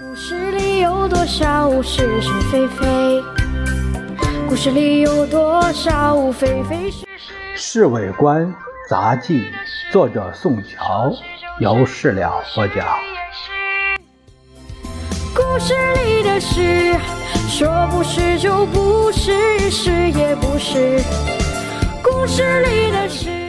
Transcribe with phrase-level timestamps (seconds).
[0.00, 3.22] 故事里有多少是是非非？
[4.48, 7.06] 故事里有多少非非是是？
[7.54, 8.54] 《侍卫官
[8.88, 9.40] 杂记》
[9.92, 11.12] 作者宋乔，
[11.60, 12.86] 由事了播讲。
[15.34, 15.74] 故事
[16.06, 16.96] 里的事，
[17.48, 21.02] 说不是就不是，是也不是。
[22.02, 23.41] 故事里的事，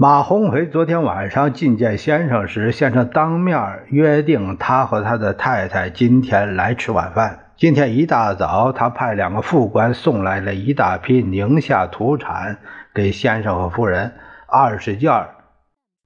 [0.00, 7.46] 马鸿逵昨天晚上觐见先生时，先生当面约定他和他的太太今天来吃晚饭。
[7.56, 12.58] 今天一大早，他派两个副官送来了一大批宁夏土产
[12.94, 14.12] 给先生和夫人，
[14.46, 15.10] 二十件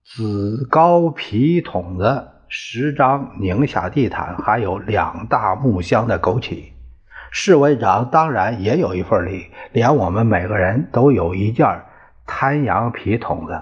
[0.02, 6.72] 紫高皮筒子，十张宁夏地毯，还有两大木箱的枸杞。
[7.30, 11.82] 侍卫长当然也有一份礼，连我们每个人都有一件
[12.24, 13.60] 滩羊皮筒子。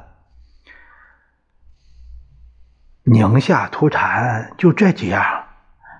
[3.04, 5.24] 宁夏土产就这几样？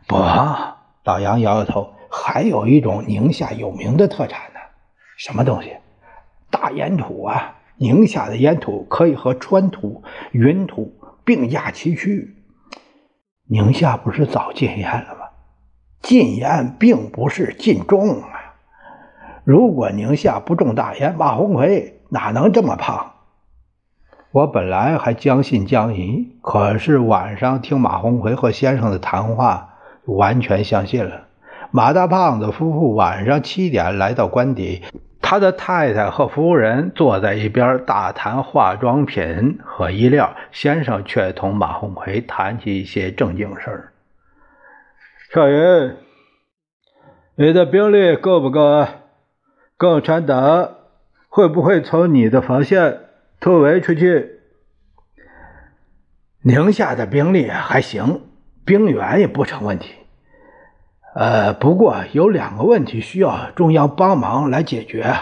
[0.07, 4.61] 不，老杨摇摇头，还有一种宁夏有名的特产呢。
[5.17, 5.75] 什么东西？
[6.51, 7.55] 大烟土啊！
[7.77, 10.93] 宁夏的烟土可以和川土、云土
[11.25, 12.37] 并驾齐驱。
[13.49, 15.25] 宁夏不是早禁烟了吗？
[16.03, 18.57] 禁烟并不是禁种啊！
[19.45, 23.15] 如果宁夏不种大烟，马红奎哪能这么胖？
[24.33, 29.71] 我本来还将信将疑，可是晚上听马红奎和先生的谈话，
[30.05, 31.27] 完全相信了。
[31.73, 34.83] 马大胖子夫妇晚上七点来到官邸，
[35.21, 43.93] 他的太太和夫人坐在一边大谈化妆品和衣料，先生却同马红奎谈起一些正经事儿。
[45.35, 45.97] 少云，
[47.35, 48.89] 你的兵力够不够啊？
[49.77, 50.71] 共产党
[51.29, 52.99] 会不会从你的防线？
[53.41, 54.41] 突围出去，
[56.43, 58.21] 宁夏的兵力还行，
[58.67, 59.95] 兵源也不成问题。
[61.15, 65.17] 呃，不过有两个问题需要中央帮忙来解决。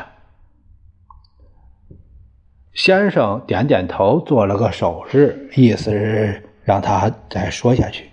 [2.72, 8.10] 先生点点头，做了个手势，意思是让他再说下去。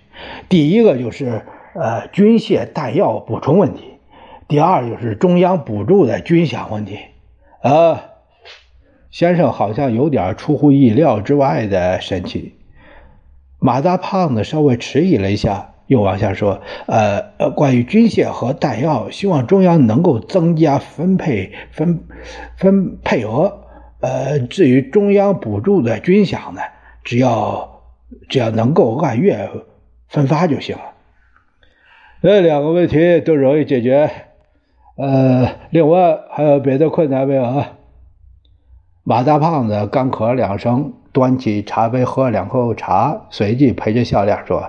[0.48, 1.42] 第一个就是
[1.74, 3.98] 呃军械弹药补充问题，
[4.46, 7.00] 第二就是中央补助的军饷问题。
[7.60, 8.15] 呃。
[9.18, 12.52] 先生好像有点出乎意料之外的神奇。
[13.58, 22.04] 马大胖子稍微迟疑了一下，又往下说：“呃呃，关于军械和弹药，希望中央能够增加分配分
[22.58, 23.64] 分配额。
[24.00, 26.60] 呃，至于中央补助的军饷呢，
[27.02, 27.80] 只要
[28.28, 29.48] 只要能够按月
[30.08, 30.82] 分发就行了。
[32.20, 34.10] 这两个问题都容易解决。
[34.98, 37.72] 呃，另外还有别的困难没有啊？”
[39.08, 44.68] 马大胖子干咳两声，端起茶杯喝了两口茶，随即陪着笑脸说：“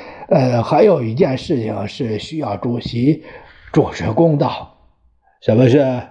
[0.30, 3.24] 呃，还有一件事情是需要主席
[3.72, 4.76] 主持公道。
[5.40, 6.02] 什么事？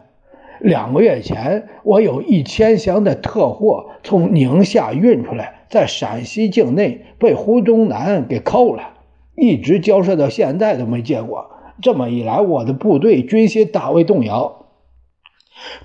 [0.60, 8.90] 两个月前，我有一千箱的特货从宁夏运出来，在陕西境内被胡宗南给扣了，
[9.38, 11.50] 一直交涉到现在都没结果。
[11.82, 14.66] 这么一来，我的部队军心大为动摇，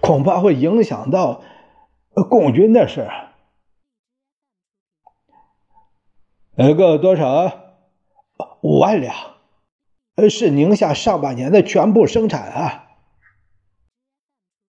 [0.01, 1.43] 恐怕会影响到。”
[2.15, 3.09] 共军的事，
[6.57, 7.61] 呃，个多少？
[8.61, 9.15] 五万两，
[10.17, 12.89] 呃，是宁夏上半年的全部生产啊。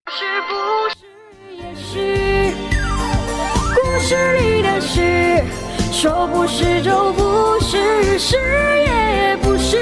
[0.08, 1.06] 是不是
[1.56, 2.54] 也是
[3.76, 5.44] 故事里的事？
[5.92, 9.78] 说不是就不是，是也不是